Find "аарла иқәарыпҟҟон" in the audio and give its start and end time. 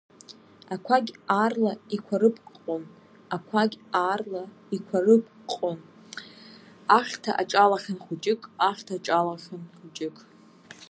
1.37-2.83, 4.01-5.79